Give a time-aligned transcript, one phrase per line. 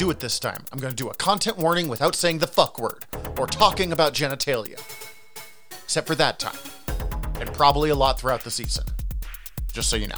[0.00, 0.64] do it this time.
[0.72, 3.04] I'm going to do a content warning without saying the fuck word
[3.36, 4.80] or talking about genitalia.
[5.84, 6.56] Except for that time.
[7.38, 8.84] And probably a lot throughout the season.
[9.74, 10.14] Just so you know.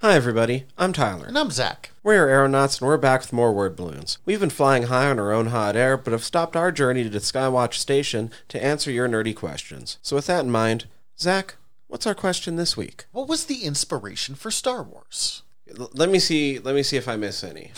[0.00, 0.66] Hi, everybody.
[0.78, 1.26] I'm Tyler.
[1.26, 1.87] And I'm Zac.
[2.02, 4.18] We're aeronauts, and we're back with more word balloons.
[4.24, 7.10] We've been flying high on our own hot air, but have stopped our journey to
[7.10, 9.98] the Skywatch Station to answer your nerdy questions.
[10.00, 10.86] So, with that in mind,
[11.18, 11.56] Zac,
[11.88, 13.06] what's our question this week?
[13.10, 15.42] What was the inspiration for Star Wars?
[15.76, 16.60] L- let me see.
[16.60, 17.72] Let me see if I miss any.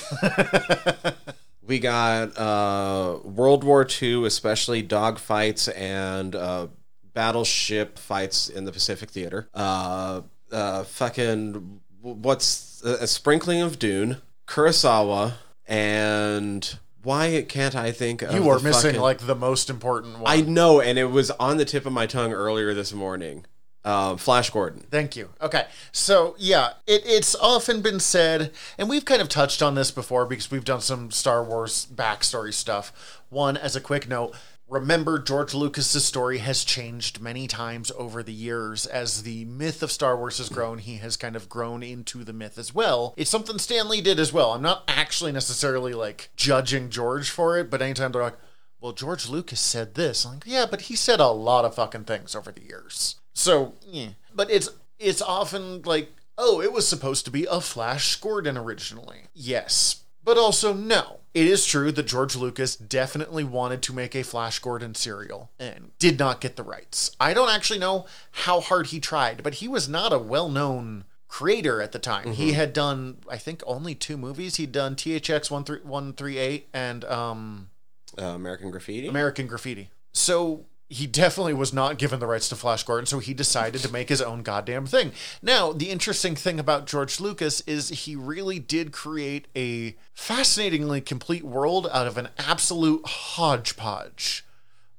[1.63, 6.67] we got uh, World War II, especially dogfights and uh,
[7.15, 9.49] battleship fights in the Pacific Theater.
[9.55, 10.21] Uh,
[10.53, 15.35] uh, fucking what's a, a sprinkling of Dune, Kurosawa,
[15.67, 20.19] and why can't I think of You are the missing fucking- like the most important
[20.19, 20.31] one.
[20.31, 23.47] I know, and it was on the tip of my tongue earlier this morning.
[23.83, 24.85] Uh, Flash Gordon.
[24.91, 25.31] Thank you.
[25.41, 25.67] Okay.
[25.91, 30.27] So, yeah, it, it's often been said, and we've kind of touched on this before
[30.27, 33.23] because we've done some Star Wars backstory stuff.
[33.31, 34.37] One, as a quick note,
[34.69, 38.85] remember George Lucas's story has changed many times over the years.
[38.85, 42.35] As the myth of Star Wars has grown, he has kind of grown into the
[42.35, 43.15] myth as well.
[43.17, 44.53] It's something Stan Lee did as well.
[44.53, 48.39] I'm not actually necessarily like judging George for it, but anytime they're like,
[48.81, 50.25] well, George Lucas said this.
[50.25, 53.17] I'm like, yeah, but he said a lot of fucking things over the years.
[53.41, 54.11] So, yeah.
[54.35, 59.23] But it's it's often like, oh, it was supposed to be a Flash Gordon originally.
[59.33, 60.03] Yes.
[60.23, 61.21] But also no.
[61.33, 65.93] It is true that George Lucas definitely wanted to make a Flash Gordon serial and
[65.99, 67.17] did not get the rights.
[67.21, 71.81] I don't actually know how hard he tried, but he was not a well-known creator
[71.81, 72.33] at the time.
[72.33, 74.57] He had done I think only two movies.
[74.57, 77.71] He'd done THX 138 and um
[78.19, 79.07] Uh, American Graffiti.
[79.09, 79.89] American Graffiti.
[80.13, 83.93] So he definitely was not given the rights to Flash Gordon, so he decided to
[83.93, 85.13] make his own goddamn thing.
[85.41, 91.45] Now, the interesting thing about George Lucas is he really did create a fascinatingly complete
[91.45, 94.45] world out of an absolute hodgepodge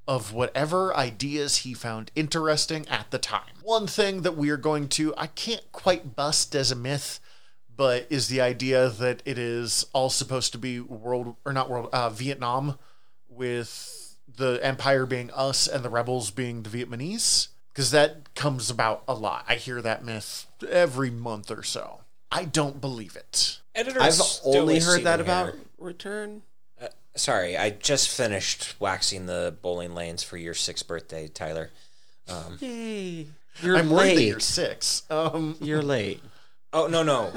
[0.08, 3.52] of whatever ideas he found interesting at the time.
[3.62, 7.20] One thing that we are going to, I can't quite bust as a myth,
[7.76, 11.90] but is the idea that it is all supposed to be world, or not world,
[11.92, 12.78] uh, Vietnam
[13.28, 14.01] with
[14.36, 17.48] the Empire being us and the rebels being the Vietnamese.
[17.72, 19.46] Because that comes about a lot.
[19.48, 22.00] I hear that myth every month or so.
[22.30, 23.60] I don't believe it.
[23.74, 25.62] Editors I've only heard that them about here.
[25.78, 26.42] Return.
[27.14, 31.70] Sorry, I just finished waxing the bowling lanes for your sixth birthday, Tyler.
[32.28, 33.26] Um, Yay!
[33.62, 34.28] You're I'm worried late.
[34.28, 35.02] you're six.
[35.10, 36.22] Um, You're late.
[36.72, 37.32] oh no no,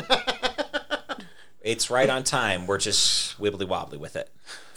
[1.61, 2.67] it's right on time.
[2.67, 4.29] We're just wibbly wobbly with it.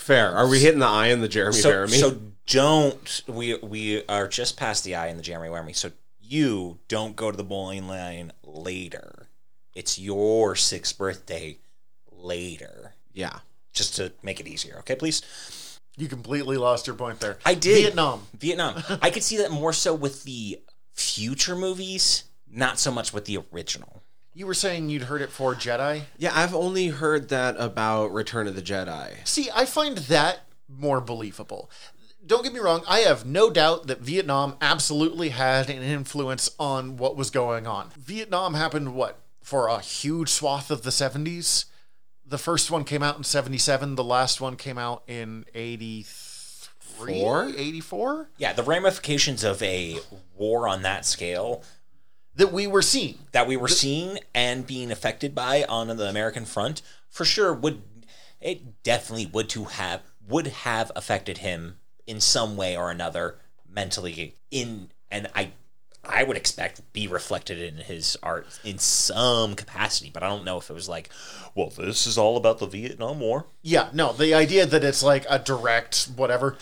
[0.08, 0.30] Fair.
[0.34, 1.98] Are we hitting the eye in the Jeremy So, Jeremy?
[1.98, 5.76] so don't we we are just past the eye in the Jeremy Wermy.
[5.76, 9.28] So you don't go to the bowling lane later.
[9.74, 11.58] It's your sixth birthday
[12.10, 12.94] later.
[13.12, 13.40] yeah.
[13.74, 15.20] Just to make it easier, okay, please.
[15.98, 17.36] you completely lost your point there.
[17.44, 17.82] I did.
[17.82, 18.26] Vietnam.
[18.38, 18.82] Vietnam.
[19.02, 20.58] I could see that more so with the
[20.94, 24.02] future movies, not so much with the original.
[24.38, 26.02] You were saying you'd heard it for Jedi?
[26.16, 29.26] Yeah, I've only heard that about Return of the Jedi.
[29.26, 31.68] See, I find that more believable.
[32.24, 36.98] Don't get me wrong, I have no doubt that Vietnam absolutely had an influence on
[36.98, 37.90] what was going on.
[37.96, 41.64] Vietnam happened, what, for a huge swath of the 70s?
[42.24, 47.18] The first one came out in 77, the last one came out in 83?
[47.18, 47.50] Four?
[47.56, 48.28] 84?
[48.38, 49.98] Yeah, the ramifications of a
[50.36, 51.64] war on that scale
[52.38, 53.18] That we were seeing.
[53.32, 57.82] that we were seeing and being affected by on the American front, for sure would
[58.40, 63.36] it definitely would to have would have affected him in some way or another
[63.68, 65.50] mentally in and I
[66.04, 70.56] I would expect be reflected in his art in some capacity, but I don't know
[70.58, 71.10] if it was like,
[71.54, 73.46] well, this is all about the Vietnam War.
[73.62, 76.56] Yeah, no, the idea that it's like a direct whatever,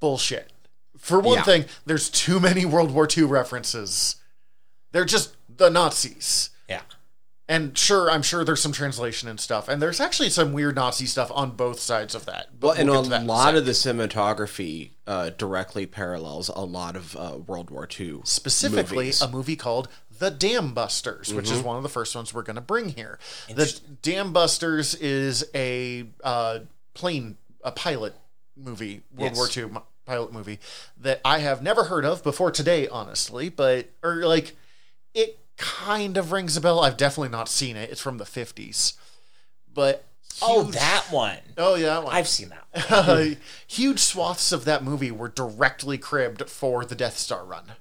[0.00, 0.50] bullshit.
[0.96, 1.42] For one Yeah.
[1.44, 4.16] thing, there's too many World War II references.
[4.92, 6.50] They're just the Nazis.
[6.68, 6.82] Yeah.
[7.50, 9.68] And sure, I'm sure there's some translation and stuff.
[9.68, 12.48] And there's actually some weird Nazi stuff on both sides of that.
[12.60, 17.16] Well, But and we'll a lot of the cinematography uh, directly parallels a lot of
[17.16, 18.20] uh, World War II.
[18.24, 19.22] specifically movies.
[19.22, 19.88] a movie called
[20.18, 23.18] The Dam Busters, which is one of the first ones we're going to bring here.
[23.48, 26.60] The Dam Busters is a uh,
[26.92, 28.14] plane, a pilot
[28.56, 29.36] movie, World Yes.
[29.36, 30.58] War II pilot movie
[30.98, 33.48] that I have never heard of before today, honestly.
[33.48, 34.54] But or like,
[35.18, 36.80] it kind of rings a bell.
[36.80, 37.90] I've definitely not seen it.
[37.90, 38.94] It's from the fifties,
[39.72, 40.04] but
[40.40, 41.38] Oh, that one.
[41.56, 42.14] Oh yeah, that one.
[42.14, 42.86] I've seen that.
[42.90, 43.24] uh,
[43.66, 47.72] huge swaths of that movie were directly cribbed for the Death Star run,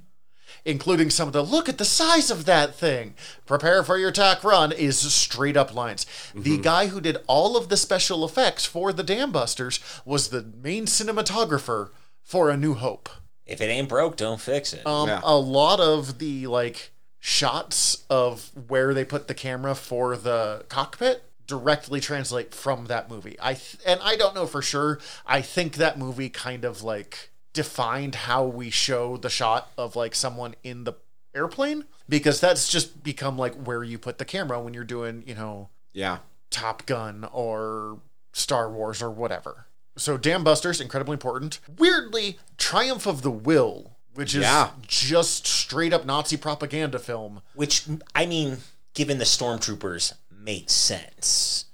[0.65, 3.13] including some of the "look at the size of that thing."
[3.45, 6.07] Prepare for your attack run is straight up lines.
[6.33, 10.41] The guy who did all of the special effects for the Dam Busters was the
[10.41, 11.91] main cinematographer
[12.23, 13.07] for A New Hope.
[13.45, 14.85] If it ain't broke, don't fix it.
[14.87, 15.21] Um, Yeah.
[15.23, 16.91] a lot of the like
[17.31, 23.35] shots of where they put the camera for the cockpit directly translate from that movie.
[23.41, 24.99] I th- and I don't know for sure.
[25.25, 30.15] I think that movie kind of like defined how we show the shot of like
[30.15, 30.93] someone in the
[31.35, 35.35] airplane because that's just become like where you put the camera when you're doing, you
[35.35, 36.19] know, Yeah.
[36.49, 37.99] Top Gun or
[38.31, 39.67] Star Wars or whatever.
[39.97, 41.59] So Dam Busters, incredibly important.
[41.77, 44.71] Weirdly, Triumph of the Will, which is Yeah.
[44.87, 47.83] just straight up Nazi propaganda film, Which,
[48.15, 48.57] I mean,
[48.93, 51.65] given the stormtroopers, makes sense.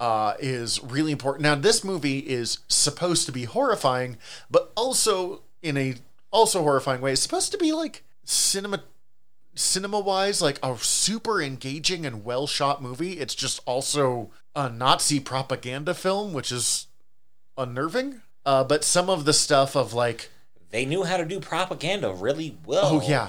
[0.00, 1.42] uh, is really important.
[1.44, 4.18] Now, this movie is supposed to be horrifying,
[4.50, 5.94] but also in a
[6.32, 7.12] also horrifying way.
[7.12, 8.82] It's supposed to be like cinema
[9.54, 15.20] cinema wise like a super engaging and well shot movie it's just also a nazi
[15.20, 16.86] propaganda film which is
[17.58, 20.30] unnerving uh, but some of the stuff of like
[20.72, 22.96] They knew how to do propaganda really well.
[22.96, 23.28] oh yeah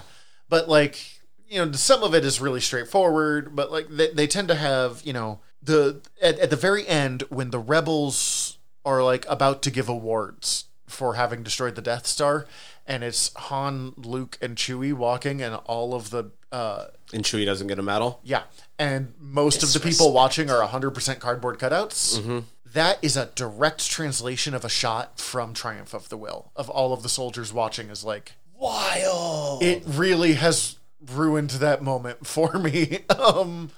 [0.49, 4.47] but like you know some of it is really straightforward but like they, they tend
[4.47, 9.25] to have you know the at, at the very end when the rebels are like
[9.29, 12.45] about to give awards for having destroyed the death star
[12.87, 17.67] and it's han luke and chewie walking and all of the uh And Chewie doesn't
[17.67, 18.19] get a medal.
[18.23, 18.43] yeah
[18.79, 22.43] and most of the people watching are 100% cardboard cutouts.
[22.65, 26.91] That is a direct translation of a shot from triumph of the will of all
[26.91, 29.61] of the soldiers watching is like Wild.
[29.61, 30.77] it really has
[31.11, 32.99] ruined that moment for me.
[33.09, 33.69] Um,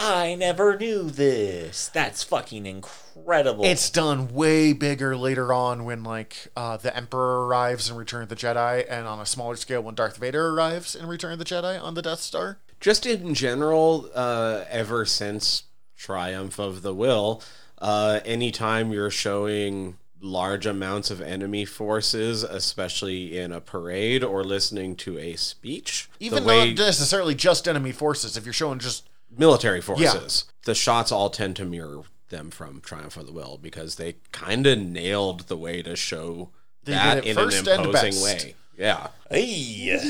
[0.00, 1.88] I never knew this.
[1.88, 3.64] That's fucking incredible.
[3.64, 8.28] it's done way bigger later on when like uh, the Emperor arrives in Return of
[8.28, 11.44] the Jedi, and on a smaller scale when Darth Vader arrives in Return of the
[11.44, 12.58] Jedi on the Death Star.
[12.80, 15.64] Just in general, uh, ever since
[15.96, 17.42] Triumph of the Will,
[17.78, 24.96] uh, anytime you're showing large amounts of enemy forces, especially in a parade or listening
[24.96, 28.36] to a speech, Even way not necessarily just enemy forces.
[28.36, 33.16] If you're showing just military forces, the shots all tend to mirror them from Triumph
[33.16, 36.50] of the Will because they kind of nailed the way to show
[36.84, 38.24] They that in first an and imposing best.
[38.24, 38.54] way.
[38.76, 39.08] Yeah.
[39.30, 39.44] Hey.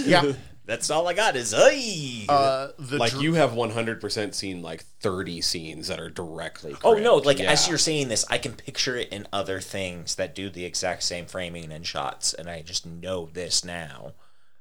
[0.07, 0.33] Yeah.
[0.69, 2.27] That's all I got is hey.
[2.29, 6.77] uh, the Like dr- you have 100% seen like 30 scenes that are directly.
[6.85, 7.51] oh no, like Yeah.
[7.51, 11.03] as you're saying this, I can picture it in other things that do the exact
[11.05, 14.13] same framing and shots, and I just know this now.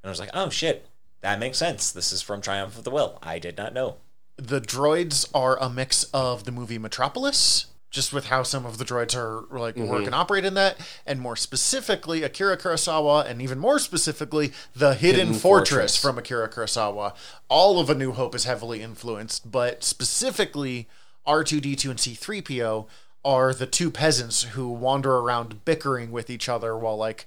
[0.01, 0.87] And I was like, oh shit,
[1.21, 1.91] that makes sense.
[1.91, 3.19] This is from Triumph of the Will.
[3.21, 3.97] I did not know.
[4.37, 7.65] the droids are a mix of the movie Metropolis,
[7.97, 10.05] just with how some of the droids are like work mm-hmm.
[10.05, 15.19] and operate in that, and more specifically Akira Kurosawa, and even more specifically the Hidden,
[15.19, 15.97] Hidden Fortress, Fortress.
[15.97, 17.15] from Akira Kurosawa.
[17.49, 20.87] All of A New Hope is heavily influenced, but specifically
[21.25, 22.85] R2D2 and C3PO
[23.25, 27.25] are the two peasants who wander around bickering with each other while like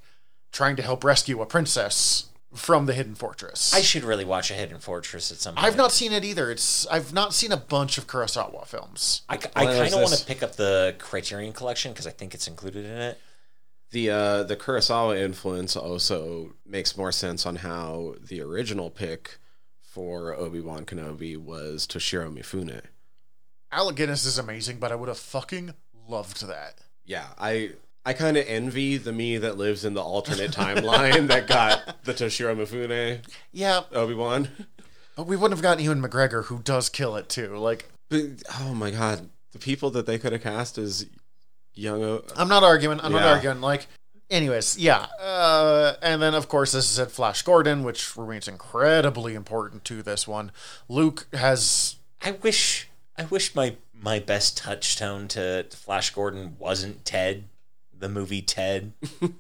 [0.53, 3.73] trying to help rescue a princess from the Hidden Fortress.
[3.73, 5.67] I should really watch a Hidden Fortress at some point.
[5.67, 6.51] I've not seen it either.
[6.51, 9.23] It's I've not seen a bunch of Kurosawa films.
[9.29, 12.11] I, I Well, kind of want this- to pick up the Criterion Collection because I
[12.11, 13.21] think it's included in it.
[13.93, 19.39] The uh, the Kurosawa influence also makes more sense on how the original pick
[19.81, 22.83] for Obi Wan Kenobi was Toshiro Mifune.
[23.73, 25.75] Alec Guinness is amazing, but I would have fucking
[26.09, 26.79] loved that.
[27.05, 27.73] Yeah, I
[28.05, 32.15] I kind of envy the me that lives in the alternate timeline that got the
[32.15, 33.21] Toshiro Mifune
[33.53, 34.49] Yeah, Obi Wan.
[35.17, 37.57] but we wouldn't have gotten Ewan McGregor, who does kill it too.
[37.59, 38.23] Like, But
[38.61, 41.07] oh my god, the people that they could have cast as
[41.75, 42.03] young.
[42.03, 43.01] O- I'm not arguing.
[43.01, 43.33] I'm not Yeah.
[43.35, 43.61] arguing.
[43.61, 43.87] Like,
[44.31, 45.07] anyways, yeah.
[45.21, 50.03] Uh, and then of course, this is at Flash Gordon, which remains incredibly important to
[50.03, 50.53] this one.
[50.89, 52.89] Luke has I wish
[53.19, 57.45] I wish my my best touchstone to Flash Gordon wasn't Ted,
[58.01, 58.93] the movie Ted.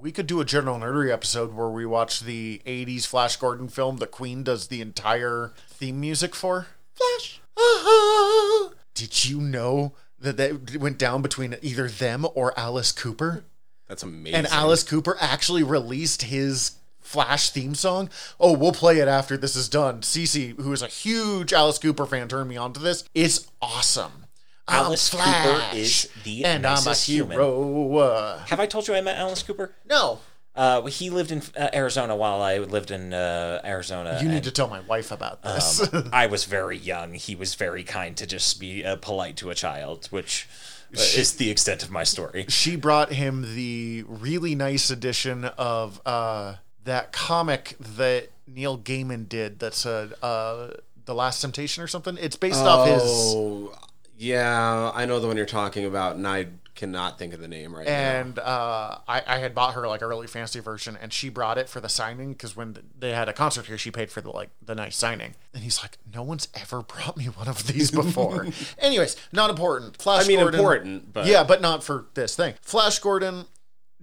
[0.00, 3.98] We could do a general nerdery episode where we watch the 80s Flash Gordon film
[3.98, 6.68] that Queen does the entire theme music for.
[6.94, 7.42] Flash.
[7.54, 8.70] Ah-ha.
[8.94, 13.44] Did you know that that went down between either them or Alice Cooper?
[13.88, 14.36] That's amazing.
[14.36, 18.08] And Alice Cooper actually released his Flash theme song.
[18.38, 20.00] Oh, we'll play it after this is done.
[20.00, 23.04] Cece, who is a huge Alice Cooper fan, turned me on to this.
[23.14, 24.26] It's awesome.
[24.70, 27.32] I'm Alice Cooper is the and I'm a nicest human.
[27.32, 27.96] hero.
[27.96, 29.72] Uh, Have I told you I met Alice Cooper?
[29.88, 30.20] no,
[30.54, 34.18] Uh, he lived in uh, Arizona while I lived in uh, Arizona.
[34.22, 35.92] You need and, to tell my wife about this.
[35.92, 37.14] um, I was very young.
[37.14, 40.48] He was very kind to just be uh, polite to a child, which
[40.96, 42.46] uh, is the extent of my story.
[42.48, 49.60] she brought him the really nice edition of uh, that comic that Neil Gaiman did.
[49.60, 52.18] That's a uh, the Last Temptation or something.
[52.20, 53.76] It's based off his.
[54.20, 57.74] Yeah, I know the one you're talking about, and I cannot think of the name
[57.74, 57.92] right now.
[57.92, 61.56] And uh, I, I had bought her like a really fancy version, and she brought
[61.56, 64.28] it for the signing because when they had a concert here, she paid for the
[64.28, 65.36] like the nice signing.
[65.54, 68.46] And he's like, "No one's ever brought me one of these before."
[68.78, 69.96] Anyways, not important.
[69.96, 72.56] Flash I mean, Gordon, important, but yeah, but not for this thing.
[72.60, 73.46] Flash Gordon,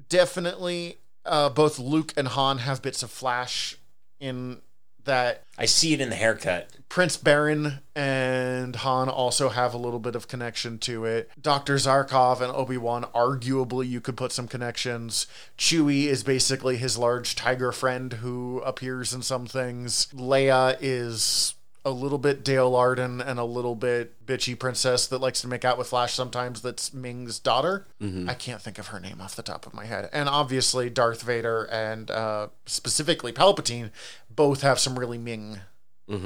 [0.09, 0.97] definitely.
[1.25, 3.77] Uh, both Luke and Han have bits of Flash
[4.19, 4.61] in
[5.07, 5.43] that.
[5.57, 6.69] I see it in the haircut.
[6.89, 11.29] Prince Barin and Han also have a little bit of connection to it.
[11.41, 11.75] Dr.
[11.75, 15.27] Zarkov and Obi Wan, arguably, you could put some connections.
[15.57, 20.07] Chewie is basically his large tiger friend who appears in some things.
[20.13, 21.55] Leia is
[21.87, 25.63] a little bit Dale Arden and a little bit bitchy princess that likes to make
[25.63, 26.61] out with Flash sometimes.
[26.61, 27.87] That's Ming's daughter.
[28.29, 30.09] I can't think of her name off the top of my head.
[30.11, 33.91] And obviously, Darth Vader and uh, specifically Palpatine
[34.29, 35.59] both have some really Ming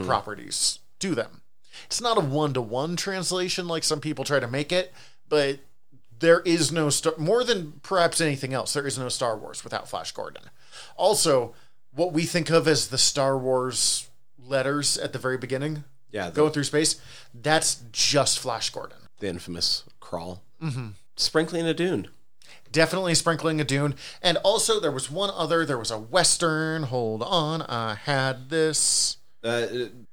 [0.05, 1.41] properties to them.
[1.85, 4.93] It's not a one to one translation like some people try to make it,
[5.29, 5.59] but
[6.19, 8.73] there is no star more than perhaps anything else.
[8.73, 10.43] There is no Star Wars without Flash Gordon.
[10.95, 11.53] Also,
[11.93, 14.07] what we think of as the Star Wars
[14.45, 16.99] letters at the very beginning, yeah, the, going through space,
[17.33, 18.97] that's just Flash Gordon.
[19.19, 20.89] the infamous crawl, mm-hmm.
[21.15, 22.07] sprinkling a dune.
[22.71, 23.95] Definitely sprinkling a dune.
[24.21, 25.65] And also, there was one other.
[25.65, 26.83] There was a Western.
[26.83, 27.63] Hold on.
[27.63, 29.17] I had this.
[29.43, 29.67] Uh,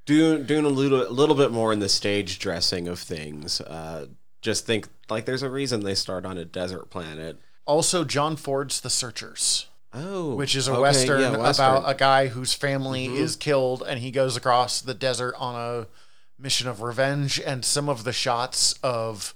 [0.06, 3.61] Dune, Dune a little, a little bit more in the stage dressing of things.
[3.61, 4.06] Uh,
[4.40, 7.38] just think like there's a reason they start on a desert planet.
[7.64, 9.68] Also, John Ford's The Searchers.
[9.95, 11.66] Oh, which is a okay, western, yeah, western.
[11.66, 15.87] about a guy whose family is killed and he goes across the desert on a
[16.38, 19.35] mission of revenge and some of the shots of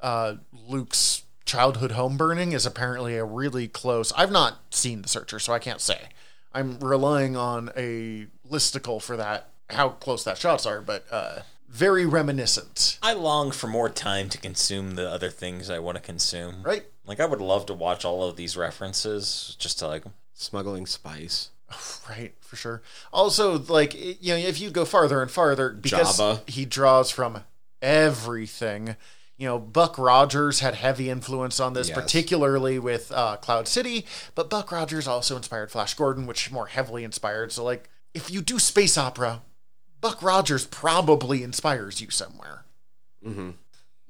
[0.00, 0.34] uh,
[0.66, 5.52] Luke's childhood home burning is apparently a really close I've not seen the searcher so
[5.52, 6.08] I can't say
[6.52, 12.04] I'm relying on a listicle for that how close that shots are but uh, very
[12.06, 16.62] reminiscent I long for more time to consume the other things I want to consume.
[16.62, 20.86] right Like I would love to watch all of these references just to like smuggling
[20.86, 21.50] spice.
[22.08, 22.82] Right, for sure.
[23.12, 26.48] Also, like you know, if you go farther and farther, because Jabba.
[26.48, 27.42] he draws from
[27.80, 28.96] everything.
[29.36, 31.98] You know, Buck Rogers had heavy influence on this, Yes.
[31.98, 34.06] particularly with uh, Cloud City.
[34.34, 37.50] But Buck Rogers also inspired Flash Gordon, which more heavily inspired.
[37.50, 39.42] So, like, if you do space opera,
[40.00, 42.64] Buck Rogers probably inspires you somewhere.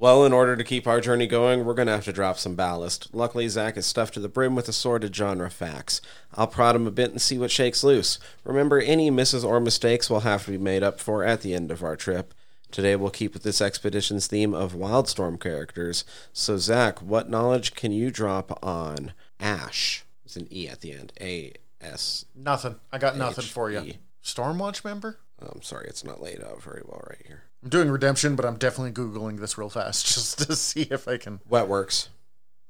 [0.04, 2.54] Well, in order to keep our journey going, we're going to have to drop some
[2.54, 3.14] ballast.
[3.14, 6.02] Luckily, Zac is stuffed to the brim with assorted genre facts.
[6.34, 8.18] I'll prod him a bit and see what shakes loose.
[8.44, 11.70] Remember, any misses or mistakes will have to be made up for at the end
[11.70, 12.34] of our trip.
[12.70, 16.04] Today, we'll keep with this expedition's theme of Wildstorm characters.
[16.34, 20.04] So, Zac, what knowledge can you drop on Ashe?
[20.26, 21.14] It's an E at the end.
[21.18, 22.26] A S.
[22.37, 22.76] Nothing.
[22.92, 23.94] I got nothing for you.
[24.23, 25.16] Stormwatch member?
[25.40, 27.44] Oh, I'm sorry, it's not laid out very well right here.
[27.64, 31.16] I'm doing Redemption, but I'm definitely Googling this real fast just to see if I
[31.16, 31.40] can.
[31.50, 32.09] Wetworks.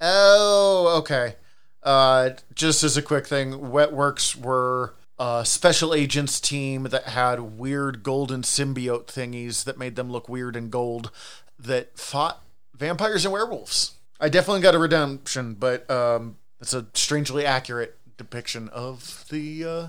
[0.01, 1.35] Oh, okay.
[1.83, 8.05] Uh, just as a quick thing, Wetworks were a special agents team that had weird
[8.05, 11.11] golden symbiote thingies that made them look weird and gold
[11.59, 12.43] that fought
[12.75, 13.93] vampires and werewolves.
[14.21, 19.89] I definitely got a redemption, but um, it's a strangely accurate depiction of the uh,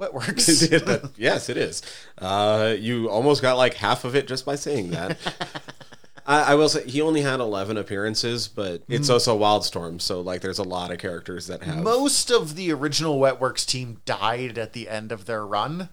[0.00, 1.10] Wetworks.
[1.16, 1.82] yes, it is.
[2.18, 5.18] Uh, you almost got like half of it just by saying that.
[6.26, 10.40] I, I will say he only had eleven appearances, but it's also Wildstorm, so like
[10.40, 11.82] there's a lot of characters that have.
[11.82, 15.88] Most of the original Wetworks team died at the end of their run.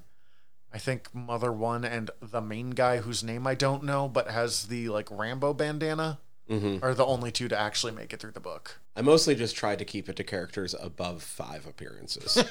[0.74, 4.64] I think Mother One and the main guy whose name I don't know, but has
[4.64, 6.20] the like Rambo bandana,
[6.50, 8.80] are the only two to actually make it through the book.
[8.96, 12.34] I mostly just tried to keep it to characters above five appearances.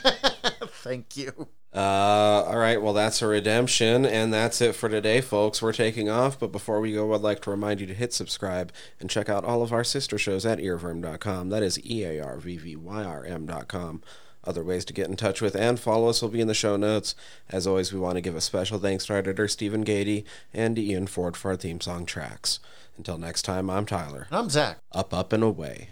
[0.82, 1.48] Thank you.
[1.72, 5.62] uh, all right, well that's a redemption, and that's it for today, folks.
[5.62, 8.72] We're taking off, but before we go, I'd like to remind you to hit subscribe
[8.98, 11.50] and check out all of our sister shows at earwyrm.com.
[11.50, 14.02] That is E A R V V Y R M.com.
[14.44, 16.76] Other ways to get in touch with and follow us will be in the show
[16.76, 17.14] notes.
[17.48, 20.76] As always, we want to give a special thanks to our editor Stephen Gady and
[20.76, 22.58] to Ian Ford for our theme song tracks.
[22.96, 24.26] Until next time, I'm Tyler.
[24.30, 24.78] I'm Zac.
[24.92, 25.90] Up, up, and away.